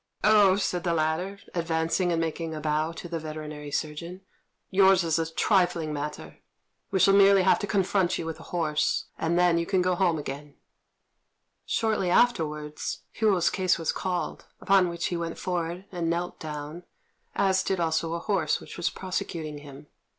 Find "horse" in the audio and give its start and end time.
8.49-9.05, 18.21-18.59